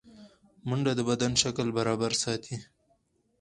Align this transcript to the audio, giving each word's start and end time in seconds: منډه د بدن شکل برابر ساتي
منډه 0.67 0.91
د 0.95 1.01
بدن 1.09 1.31
شکل 1.41 1.67
برابر 1.77 2.11
ساتي 2.23 2.55